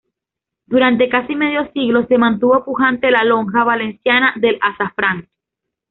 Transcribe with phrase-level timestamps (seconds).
[0.65, 5.27] Durante casi medio siglo se mantuvo pujante la lonja valenciana del azafrán.